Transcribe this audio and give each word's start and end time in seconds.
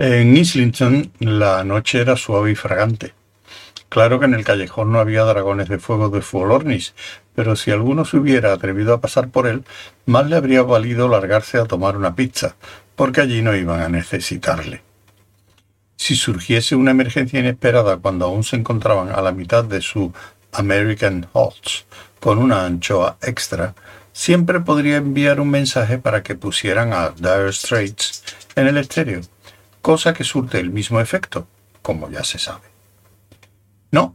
En 0.00 0.36
Islington 0.36 1.10
la 1.18 1.64
noche 1.64 2.00
era 2.00 2.16
suave 2.16 2.52
y 2.52 2.54
fragante. 2.54 3.14
Claro 3.88 4.20
que 4.20 4.26
en 4.26 4.34
el 4.34 4.44
callejón 4.44 4.92
no 4.92 5.00
había 5.00 5.24
dragones 5.24 5.68
de 5.68 5.80
fuego 5.80 6.08
de 6.08 6.22
Fuolornis, 6.22 6.94
pero 7.34 7.56
si 7.56 7.72
alguno 7.72 8.04
se 8.04 8.16
hubiera 8.16 8.52
atrevido 8.52 8.94
a 8.94 9.00
pasar 9.00 9.28
por 9.28 9.48
él, 9.48 9.64
más 10.06 10.28
le 10.28 10.36
habría 10.36 10.62
valido 10.62 11.08
largarse 11.08 11.58
a 11.58 11.64
tomar 11.64 11.96
una 11.96 12.14
pizza, 12.14 12.54
porque 12.94 13.22
allí 13.22 13.42
no 13.42 13.56
iban 13.56 13.80
a 13.80 13.88
necesitarle. 13.88 14.87
Si 15.98 16.16
surgiese 16.16 16.74
una 16.74 16.92
emergencia 16.92 17.38
inesperada 17.38 17.98
cuando 17.98 18.24
aún 18.24 18.42
se 18.42 18.56
encontraban 18.56 19.10
a 19.10 19.20
la 19.20 19.32
mitad 19.32 19.64
de 19.64 19.82
su 19.82 20.14
American 20.52 21.28
Hots 21.34 21.84
con 22.20 22.38
una 22.38 22.64
anchoa 22.64 23.18
extra, 23.20 23.74
siempre 24.14 24.60
podría 24.60 24.96
enviar 24.96 25.40
un 25.40 25.50
mensaje 25.50 25.98
para 25.98 26.22
que 26.22 26.34
pusieran 26.34 26.94
a 26.94 27.10
Dire 27.10 27.52
Straits 27.52 28.24
en 28.56 28.68
el 28.68 28.78
estéreo 28.78 29.20
cosa 29.88 30.12
que 30.12 30.24
surte 30.24 30.60
el 30.60 30.70
mismo 30.70 31.00
efecto, 31.00 31.46
como 31.80 32.10
ya 32.10 32.24
se 32.24 32.38
sabe. 32.38 32.68
No, 33.90 34.14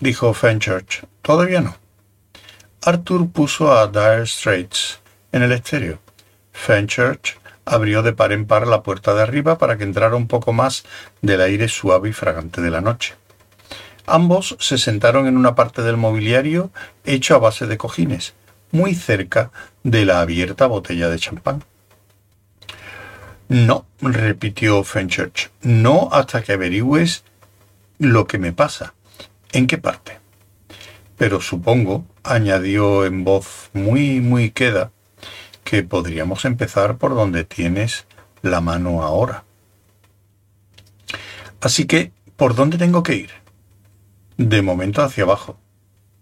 dijo 0.00 0.34
Fenchurch, 0.34 1.04
todavía 1.22 1.60
no. 1.60 1.76
Arthur 2.82 3.30
puso 3.30 3.72
a 3.72 3.86
Dire 3.86 4.26
Straits 4.26 4.98
en 5.30 5.42
el 5.42 5.52
estéreo. 5.52 6.00
Fenchurch 6.52 7.38
abrió 7.64 8.02
de 8.02 8.12
par 8.12 8.32
en 8.32 8.46
par 8.46 8.66
la 8.66 8.82
puerta 8.82 9.14
de 9.14 9.22
arriba 9.22 9.58
para 9.58 9.78
que 9.78 9.84
entrara 9.84 10.16
un 10.16 10.28
poco 10.28 10.52
más 10.52 10.84
del 11.20 11.40
aire 11.40 11.68
suave 11.68 12.10
y 12.10 12.12
fragante 12.12 12.60
de 12.60 12.70
la 12.70 12.80
noche. 12.80 13.14
Ambos 14.06 14.56
se 14.58 14.78
sentaron 14.78 15.26
en 15.26 15.36
una 15.36 15.54
parte 15.54 15.82
del 15.82 15.96
mobiliario 15.96 16.70
hecho 17.04 17.36
a 17.36 17.38
base 17.38 17.66
de 17.66 17.78
cojines, 17.78 18.34
muy 18.72 18.94
cerca 18.94 19.52
de 19.84 20.04
la 20.04 20.20
abierta 20.20 20.66
botella 20.66 21.08
de 21.08 21.18
champán. 21.18 21.64
No, 23.48 23.86
repitió 24.00 24.82
Fenchurch, 24.82 25.50
no 25.60 26.08
hasta 26.10 26.42
que 26.42 26.52
averigües 26.52 27.22
lo 27.98 28.26
que 28.26 28.38
me 28.38 28.52
pasa. 28.52 28.94
¿En 29.52 29.66
qué 29.66 29.78
parte? 29.78 30.18
Pero 31.18 31.40
supongo, 31.40 32.04
añadió 32.24 33.04
en 33.04 33.24
voz 33.24 33.70
muy, 33.74 34.20
muy 34.20 34.50
queda, 34.50 34.90
que 35.72 35.82
podríamos 35.82 36.44
empezar 36.44 36.98
por 36.98 37.14
donde 37.14 37.44
tienes 37.44 38.04
la 38.42 38.60
mano 38.60 39.02
ahora. 39.02 39.44
Así 41.62 41.86
que, 41.86 42.12
¿por 42.36 42.54
dónde 42.54 42.76
tengo 42.76 43.02
que 43.02 43.14
ir? 43.14 43.30
De 44.36 44.60
momento 44.60 45.00
hacia 45.00 45.24
abajo, 45.24 45.56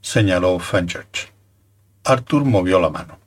señaló 0.00 0.58
Fenchurch. 0.58 1.30
Arthur 2.02 2.44
movió 2.44 2.80
la 2.80 2.90
mano. 2.90 3.20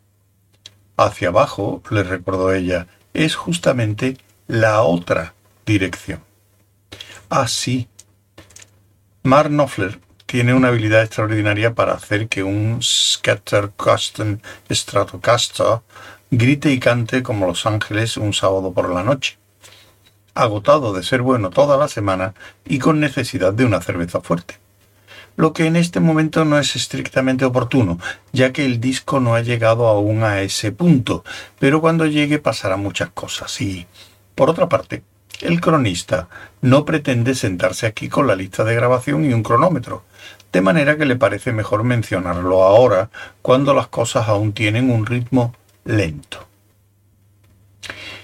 Hacia 0.98 1.30
abajo, 1.30 1.82
le 1.90 2.04
recordó 2.04 2.52
ella, 2.54 2.88
es 3.14 3.38
justamente 3.38 4.18
la 4.48 4.82
otra 4.82 5.36
dirección. 5.66 6.22
Así. 7.30 7.88
Ah, 7.88 8.44
Mark 9.24 9.50
Knopfler 9.52 10.02
tiene 10.30 10.54
una 10.54 10.68
habilidad 10.68 11.02
extraordinaria 11.02 11.74
para 11.74 11.94
hacer 11.94 12.28
que 12.28 12.44
un 12.44 12.84
Scatter 12.84 13.72
Custom 13.76 14.38
Stratocaster 14.70 15.80
grite 16.30 16.72
y 16.72 16.80
cante 16.80 17.24
como 17.24 17.48
Los 17.48 17.66
Ángeles 17.66 18.16
un 18.16 18.32
sábado 18.34 18.72
por 18.72 18.94
la 18.94 19.02
noche. 19.02 19.40
Agotado 20.36 20.94
de 20.94 21.02
ser 21.02 21.24
bueno 21.24 21.50
toda 21.50 21.78
la 21.78 21.88
semana 21.88 22.36
y 22.64 22.78
con 22.78 23.00
necesidad 23.00 23.54
de 23.54 23.66
una 23.66 23.82
cerveza 23.82 24.22
fuerte 24.22 24.60
lo 25.36 25.54
que 25.54 25.66
en 25.68 25.78
este 25.78 26.02
momento 26.02 26.44
no 26.44 26.60
es 26.60 26.76
estrictamente 26.76 27.46
oportuno, 27.46 27.98
ya 28.34 28.52
que 28.52 28.66
el 28.66 28.82
disco 28.82 29.22
no 29.22 29.36
ha 29.36 29.42
llegado 29.42 29.88
aún 29.88 30.24
a 30.24 30.42
ese 30.42 30.74
punto, 30.74 31.24
pero 31.60 31.80
cuando 31.80 32.06
llegue 32.06 32.40
pasará 32.40 32.76
muchas 32.76 33.10
cosas. 33.12 33.62
Y, 33.62 33.88
por 34.36 34.50
otra 34.50 34.68
parte, 34.68 35.02
el 35.42 35.62
cronista 35.62 36.28
no 36.62 36.86
pretende 36.86 37.36
sentarse 37.36 37.86
aquí 37.86 38.10
con 38.10 38.28
la 38.28 38.36
lista 38.36 38.64
de 38.64 38.76
grabación 38.76 39.26
y 39.26 39.34
un 39.34 39.44
cronómetro, 39.44 40.04
de 40.52 40.62
manera 40.62 40.98
que 40.98 41.06
le 41.06 41.16
parece 41.16 41.54
mejor 41.54 41.84
mencionarlo 41.84 42.64
ahora, 42.64 43.10
cuando 43.42 43.74
las 43.74 43.88
cosas 43.88 44.28
aún 44.28 44.54
tienen 44.54 44.90
un 44.90 45.06
ritmo 45.06 45.56
lento. 45.86 46.48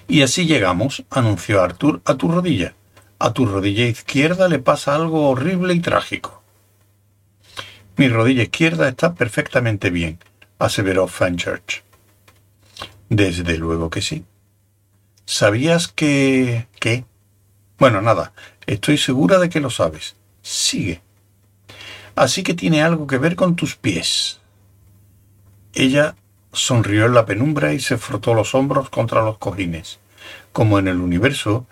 Y 0.07 0.21
así 0.21 0.45
llegamos, 0.45 1.03
anunció 1.09 1.61
Arthur, 1.61 2.01
a 2.05 2.15
tu 2.15 2.31
rodilla. 2.31 2.73
A 3.17 3.33
tu 3.33 3.45
rodilla 3.45 3.85
izquierda 3.85 4.47
le 4.49 4.59
pasa 4.59 4.93
algo 4.93 5.29
horrible 5.29 5.73
y 5.73 5.79
trágico. 5.79 6.43
Mi 7.95 8.09
rodilla 8.09 8.43
izquierda 8.43 8.89
está 8.89 9.15
perfectamente 9.15 9.89
bien, 9.89 10.19
aseveró 10.59 11.07
Fenchurch. 11.07 11.83
Desde 13.09 13.57
luego 13.57 13.89
que 13.89 14.01
sí. 14.01 14.25
¿Sabías 15.25 15.87
que... 15.87 16.67
Bueno, 17.78 18.01
nada, 18.01 18.34
estoy 18.66 18.97
segura 18.97 19.40
de 19.40 19.50
que 19.50 19.59
lo 19.59 19.69
sabes. 19.69 20.16
Sigue. 20.41 21.01
Así 22.16 22.44
que 22.44 22.53
tiene 22.53 22.81
algo 22.81 23.07
que 23.07 23.18
ver 23.18 23.35
con 23.35 23.56
tus 23.56 23.75
pies. 23.75 24.40
Ella 25.74 26.16
sonrió 26.53 27.06
en 27.06 27.13
la 27.13 27.25
penumbra 27.25 27.74
y 27.74 27.79
se 27.79 27.97
frotó 27.97 28.34
los 28.34 28.56
hombros 28.56 28.90
contra 28.90 29.24
los 29.24 29.38
cojines. 29.38 30.00
Como 30.53 30.79
en 30.79 30.88
el 30.88 31.01
universo, 31.01 31.68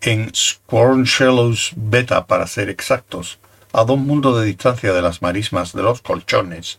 en 0.00 0.34
Squarnshallows 0.34 1.72
Beta 1.76 2.26
para 2.26 2.46
ser 2.46 2.68
exactos, 2.68 3.38
a 3.74 3.84
dos 3.84 3.98
mundos 3.98 4.38
de 4.38 4.46
distancia 4.46 4.92
de 4.92 5.02
las 5.02 5.20
marismas 5.20 5.72
de 5.72 5.82
los 5.82 6.00
colchones, 6.00 6.78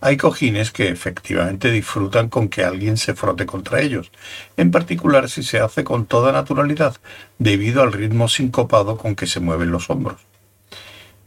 hay 0.00 0.16
cojines 0.16 0.70
que 0.70 0.88
efectivamente 0.88 1.72
disfrutan 1.72 2.28
con 2.28 2.48
que 2.48 2.62
alguien 2.62 2.96
se 2.96 3.14
frote 3.14 3.46
contra 3.46 3.80
ellos, 3.80 4.12
en 4.56 4.70
particular 4.70 5.28
si 5.28 5.42
se 5.42 5.58
hace 5.58 5.82
con 5.82 6.06
toda 6.06 6.30
naturalidad, 6.30 6.94
debido 7.40 7.82
al 7.82 7.92
ritmo 7.92 8.28
sincopado 8.28 8.96
con 8.96 9.16
que 9.16 9.26
se 9.26 9.40
mueven 9.40 9.72
los 9.72 9.90
hombros. 9.90 10.20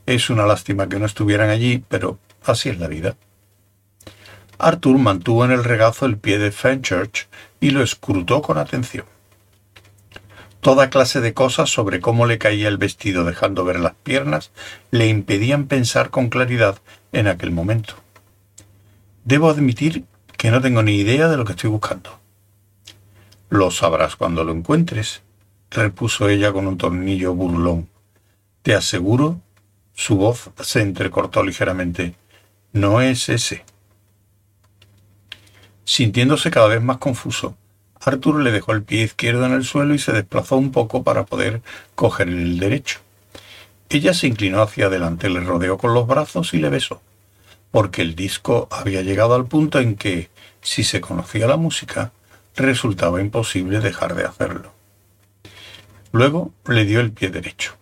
Es 0.05 0.29
una 0.29 0.45
lástima 0.45 0.87
que 0.87 0.99
no 0.99 1.05
estuvieran 1.05 1.49
allí, 1.49 1.83
pero 1.89 2.17
así 2.45 2.69
es 2.69 2.79
la 2.79 2.87
vida. 2.87 3.17
Arthur 4.57 4.99
mantuvo 4.99 5.43
en 5.43 5.51
el 5.51 5.65
regazo 5.65 6.05
el 6.05 6.17
pie 6.17 6.39
de 6.39 6.53
Fenchurch 6.53 7.27
y 7.59 7.71
lo 7.71 7.83
escrutó 7.83 8.41
con 8.41 8.57
atención 8.57 9.05
toda 10.61 10.89
clase 10.89 11.21
de 11.21 11.33
cosas 11.33 11.69
sobre 11.69 11.99
cómo 11.99 12.25
le 12.25 12.37
caía 12.37 12.67
el 12.67 12.77
vestido 12.77 13.23
dejando 13.23 13.63
ver 13.65 13.79
las 13.79 13.93
piernas 13.95 14.51
le 14.91 15.07
impedían 15.07 15.67
pensar 15.67 16.09
con 16.09 16.29
claridad 16.29 16.79
en 17.11 17.27
aquel 17.27 17.51
momento. 17.51 17.95
Debo 19.23 19.49
admitir 19.49 20.05
que 20.37 20.51
no 20.51 20.61
tengo 20.61 20.83
ni 20.83 20.95
idea 20.95 21.27
de 21.27 21.37
lo 21.37 21.45
que 21.45 21.51
estoy 21.51 21.69
buscando. 21.69 22.19
Lo 23.49 23.71
sabrás 23.71 24.15
cuando 24.15 24.43
lo 24.43 24.51
encuentres, 24.51 25.21
repuso 25.71 26.29
ella 26.29 26.51
con 26.51 26.67
un 26.67 26.77
tornillo 26.77 27.33
burlón. 27.33 27.89
Te 28.61 28.75
aseguro, 28.75 29.41
su 29.93 30.17
voz 30.17 30.51
se 30.61 30.81
entrecortó 30.81 31.43
ligeramente, 31.43 32.15
no 32.71 33.01
es 33.01 33.29
ese. 33.29 33.65
Sintiéndose 35.83 36.51
cada 36.51 36.67
vez 36.67 36.81
más 36.81 36.97
confuso, 36.97 37.55
Arthur 38.01 38.41
le 38.41 38.51
dejó 38.51 38.71
el 38.71 38.83
pie 38.83 39.03
izquierdo 39.03 39.45
en 39.45 39.53
el 39.53 39.65
suelo 39.65 39.93
y 39.93 39.99
se 39.99 40.13
desplazó 40.13 40.55
un 40.55 40.71
poco 40.71 41.03
para 41.03 41.25
poder 41.25 41.61
coger 41.95 42.29
el 42.29 42.59
derecho. 42.59 42.99
Ella 43.89 44.13
se 44.13 44.27
inclinó 44.27 44.61
hacia 44.61 44.85
adelante, 44.85 45.29
le 45.29 45.41
rodeó 45.41 45.77
con 45.77 45.93
los 45.93 46.07
brazos 46.07 46.53
y 46.53 46.59
le 46.59 46.69
besó, 46.69 47.01
porque 47.71 48.01
el 48.01 48.15
disco 48.15 48.67
había 48.71 49.01
llegado 49.01 49.35
al 49.35 49.47
punto 49.47 49.79
en 49.79 49.95
que, 49.95 50.29
si 50.61 50.83
se 50.83 51.01
conocía 51.01 51.47
la 51.47 51.57
música, 51.57 52.11
resultaba 52.55 53.21
imposible 53.21 53.79
dejar 53.79 54.15
de 54.15 54.25
hacerlo. 54.25 54.71
Luego 56.11 56.53
le 56.67 56.85
dio 56.85 56.99
el 56.99 57.11
pie 57.11 57.29
derecho. 57.29 57.75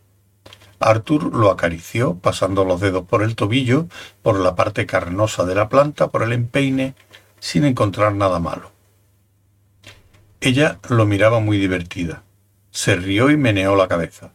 Arthur 0.80 1.36
lo 1.36 1.50
acarició, 1.50 2.16
pasando 2.16 2.64
los 2.64 2.80
dedos 2.80 3.06
por 3.06 3.24
el 3.24 3.36
tobillo, 3.36 3.88
por 4.22 4.40
la 4.40 4.56
parte 4.56 4.86
carnosa 4.86 5.44
de 5.46 5.56
la 5.56 5.70
planta, 5.70 6.10
por 6.10 6.24
el 6.24 6.34
empeine, 6.34 6.94
sin 7.40 7.66
encontrar 7.66 8.14
nada 8.14 8.40
malo. 8.40 8.77
Ella 10.48 10.80
lo 10.88 11.06
miraba 11.06 11.42
muy 11.42 11.58
divertida. 11.58 12.24
Se 12.72 12.96
rió 12.96 13.30
y 13.30 13.36
meneó 13.36 13.76
la 13.76 13.90
cabeza. 13.90 14.32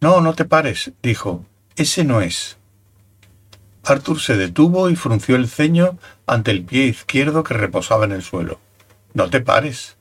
No, 0.00 0.22
no 0.22 0.32
te 0.32 0.46
pares, 0.46 0.92
dijo. 1.02 1.44
Ese 1.76 2.04
no 2.04 2.22
es. 2.22 2.56
Arthur 3.84 4.18
se 4.18 4.38
detuvo 4.38 4.88
y 4.88 4.96
frunció 4.96 5.36
el 5.36 5.46
ceño 5.46 5.98
ante 6.26 6.52
el 6.52 6.64
pie 6.64 6.86
izquierdo 6.86 7.44
que 7.44 7.52
reposaba 7.52 8.06
en 8.06 8.12
el 8.12 8.22
suelo. 8.22 8.60
No 9.12 9.28
te 9.28 9.42
pares. 9.42 9.98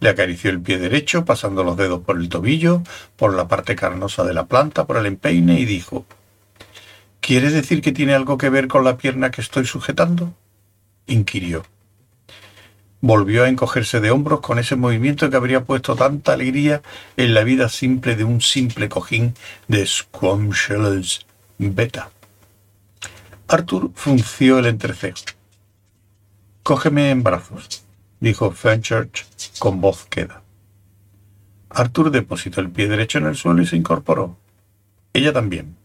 Le 0.00 0.10
acarició 0.10 0.50
el 0.50 0.60
pie 0.60 0.76
derecho, 0.76 1.24
pasando 1.24 1.64
los 1.64 1.78
dedos 1.78 2.02
por 2.02 2.18
el 2.18 2.28
tobillo, 2.28 2.82
por 3.16 3.32
la 3.32 3.48
parte 3.48 3.74
carnosa 3.74 4.22
de 4.22 4.34
la 4.34 4.44
planta, 4.44 4.86
por 4.86 4.98
el 4.98 5.06
empeine, 5.06 5.60
y 5.60 5.64
dijo 5.64 6.04
¿Quieres 7.22 7.54
decir 7.54 7.80
que 7.80 7.92
tiene 7.92 8.12
algo 8.12 8.36
que 8.36 8.50
ver 8.50 8.68
con 8.68 8.84
la 8.84 8.98
pierna 8.98 9.30
que 9.30 9.40
estoy 9.40 9.64
sujetando? 9.64 10.34
inquirió. 11.06 11.64
Volvió 13.00 13.44
a 13.44 13.48
encogerse 13.48 14.00
de 14.00 14.10
hombros 14.10 14.40
con 14.40 14.58
ese 14.58 14.76
movimiento 14.76 15.30
que 15.30 15.36
habría 15.36 15.64
puesto 15.64 15.94
tanta 15.94 16.32
alegría 16.32 16.82
en 17.16 17.34
la 17.34 17.44
vida 17.44 17.68
simple 17.68 18.16
de 18.16 18.24
un 18.24 18.40
simple 18.40 18.88
cojín 18.88 19.34
de 19.68 19.86
Squamshells 19.86 21.26
Beta. 21.58 22.10
Arthur 23.46 23.90
frunció 23.94 24.58
el 24.58 24.66
entrecejo. 24.66 25.18
Cógeme 26.62 27.10
en 27.10 27.22
brazos, 27.22 27.84
dijo 28.20 28.50
Fenchurch 28.50 29.26
con 29.58 29.80
voz 29.80 30.04
queda. 30.06 30.42
Arthur 31.70 32.10
depositó 32.10 32.60
el 32.60 32.70
pie 32.70 32.88
derecho 32.88 33.18
en 33.18 33.26
el 33.26 33.36
suelo 33.36 33.62
y 33.62 33.66
se 33.66 33.76
incorporó. 33.76 34.36
Ella 35.12 35.32
también. 35.32 35.76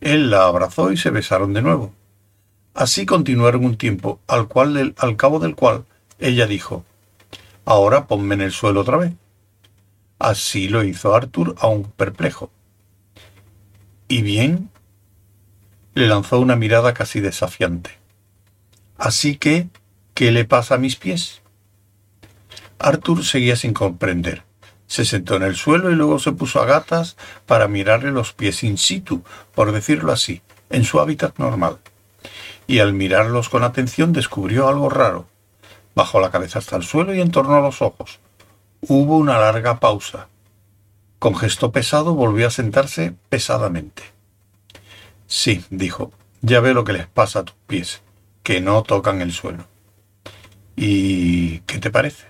Él 0.00 0.30
la 0.30 0.46
abrazó 0.46 0.92
y 0.92 0.96
se 0.96 1.10
besaron 1.10 1.52
de 1.52 1.62
nuevo. 1.62 1.92
Así 2.74 3.06
continuaron 3.06 3.64
un 3.64 3.76
tiempo, 3.76 4.20
al, 4.26 4.48
cual, 4.48 4.94
al 4.96 5.16
cabo 5.16 5.38
del 5.38 5.54
cual 5.54 5.84
ella 6.22 6.46
dijo, 6.46 6.84
Ahora 7.64 8.06
ponme 8.06 8.34
en 8.34 8.40
el 8.40 8.52
suelo 8.52 8.80
otra 8.80 8.96
vez. 8.96 9.12
Así 10.18 10.68
lo 10.68 10.82
hizo 10.84 11.14
Arthur, 11.14 11.54
aún 11.58 11.84
perplejo. 11.84 12.50
¿Y 14.08 14.22
bien? 14.22 14.70
Le 15.94 16.06
lanzó 16.06 16.40
una 16.40 16.56
mirada 16.56 16.94
casi 16.94 17.20
desafiante. 17.20 17.98
Así 18.98 19.36
que, 19.36 19.68
¿qué 20.14 20.32
le 20.32 20.44
pasa 20.44 20.76
a 20.76 20.78
mis 20.78 20.96
pies? 20.96 21.42
Arthur 22.78 23.24
seguía 23.24 23.56
sin 23.56 23.72
comprender. 23.72 24.44
Se 24.86 25.04
sentó 25.04 25.36
en 25.36 25.42
el 25.42 25.56
suelo 25.56 25.90
y 25.90 25.94
luego 25.94 26.18
se 26.18 26.32
puso 26.32 26.60
a 26.60 26.66
gatas 26.66 27.16
para 27.46 27.68
mirarle 27.68 28.10
los 28.10 28.32
pies 28.32 28.62
in 28.62 28.76
situ, 28.76 29.22
por 29.54 29.72
decirlo 29.72 30.12
así, 30.12 30.42
en 30.70 30.84
su 30.84 31.00
hábitat 31.00 31.38
normal. 31.38 31.78
Y 32.66 32.80
al 32.80 32.92
mirarlos 32.92 33.48
con 33.48 33.64
atención 33.64 34.12
descubrió 34.12 34.68
algo 34.68 34.88
raro. 34.88 35.31
Bajó 35.94 36.20
la 36.20 36.30
cabeza 36.30 36.58
hasta 36.58 36.76
el 36.76 36.82
suelo 36.82 37.14
y 37.14 37.20
entornó 37.20 37.60
los 37.60 37.82
ojos. 37.82 38.20
Hubo 38.80 39.16
una 39.16 39.38
larga 39.38 39.78
pausa. 39.78 40.28
Con 41.18 41.36
gesto 41.36 41.70
pesado 41.70 42.14
volvió 42.14 42.48
a 42.48 42.50
sentarse 42.50 43.14
pesadamente. 43.28 44.02
Sí, 45.26 45.64
dijo, 45.70 46.12
ya 46.40 46.60
ve 46.60 46.74
lo 46.74 46.84
que 46.84 46.92
les 46.92 47.06
pasa 47.06 47.40
a 47.40 47.44
tus 47.44 47.56
pies, 47.66 48.02
que 48.42 48.60
no 48.60 48.82
tocan 48.82 49.22
el 49.22 49.32
suelo. 49.32 49.66
¿Y 50.76 51.60
qué 51.60 51.78
te 51.78 51.90
parece? 51.90 52.26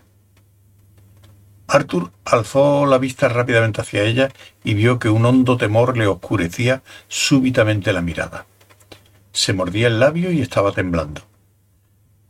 Arthur 1.66 2.12
alzó 2.24 2.84
la 2.84 2.98
vista 2.98 3.28
rápidamente 3.28 3.80
hacia 3.80 4.02
ella 4.02 4.28
y 4.62 4.74
vio 4.74 4.98
que 4.98 5.08
un 5.08 5.24
hondo 5.24 5.56
temor 5.56 5.96
le 5.96 6.06
oscurecía 6.06 6.82
súbitamente 7.08 7.92
la 7.94 8.02
mirada. 8.02 8.44
Se 9.32 9.54
mordía 9.54 9.86
el 9.86 9.98
labio 9.98 10.30
y 10.30 10.42
estaba 10.42 10.72
temblando. 10.72 11.22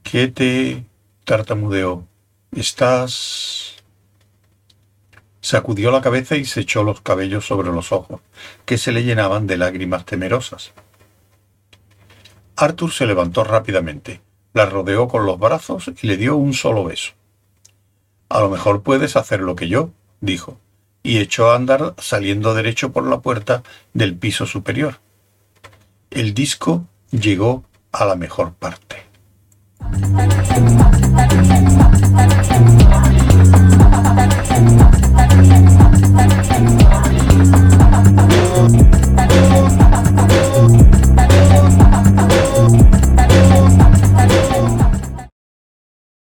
¿Qué 0.04 0.28
te... 0.28 0.84
tartamudeó. 1.24 2.06
¿Estás... 2.54 3.76
Sacudió 5.40 5.90
la 5.90 6.00
cabeza 6.00 6.36
y 6.36 6.44
se 6.44 6.60
echó 6.60 6.84
los 6.84 7.00
cabellos 7.00 7.46
sobre 7.46 7.72
los 7.72 7.90
ojos, 7.90 8.20
que 8.64 8.78
se 8.78 8.92
le 8.92 9.02
llenaban 9.02 9.46
de 9.46 9.56
lágrimas 9.56 10.04
temerosas. 10.04 10.72
Arthur 12.54 12.92
se 12.92 13.06
levantó 13.06 13.42
rápidamente, 13.42 14.20
la 14.52 14.66
rodeó 14.66 15.08
con 15.08 15.26
los 15.26 15.38
brazos 15.40 15.90
y 16.00 16.06
le 16.06 16.16
dio 16.16 16.36
un 16.36 16.54
solo 16.54 16.84
beso. 16.84 17.12
A 18.28 18.40
lo 18.40 18.50
mejor 18.50 18.82
puedes 18.82 19.16
hacer 19.16 19.40
lo 19.40 19.56
que 19.56 19.68
yo, 19.68 19.90
dijo, 20.20 20.60
y 21.02 21.18
echó 21.18 21.50
a 21.50 21.56
andar 21.56 21.94
saliendo 21.98 22.54
derecho 22.54 22.92
por 22.92 23.06
la 23.06 23.20
puerta 23.20 23.64
del 23.94 24.16
piso 24.16 24.46
superior. 24.46 25.00
El 26.10 26.34
disco 26.34 26.86
llegó 27.10 27.64
a 27.90 28.04
la 28.04 28.14
mejor 28.14 28.52
parte. 28.54 29.06
hasta 31.16 31.34
el 31.34 31.51